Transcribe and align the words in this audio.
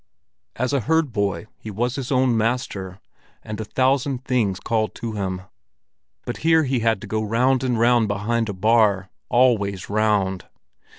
As 0.55 0.73
a 0.73 0.79
herd 0.79 1.11
boy 1.11 1.45
he 1.59 1.69
was 1.69 1.95
his 1.95 2.11
own 2.11 2.35
master, 2.35 2.99
and 3.43 3.61
a 3.61 3.63
thousand 3.63 4.25
things 4.25 4.59
called 4.59 4.95
to 4.95 5.11
him; 5.11 5.43
but 6.25 6.37
here 6.37 6.63
he 6.63 6.79
had 6.79 7.01
to 7.01 7.05
go 7.07 7.21
round 7.21 7.63
and 7.63 7.77
round 7.79 8.07
behind 8.07 8.49
a 8.49 8.53
bar, 8.53 9.11
always 9.29 9.91
round. 9.91 10.45